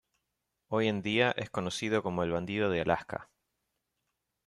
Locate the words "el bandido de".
2.23-2.81